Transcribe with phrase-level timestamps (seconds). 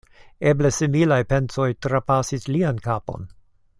[0.51, 3.31] Eble similaj pensoj trapasis lian kapon.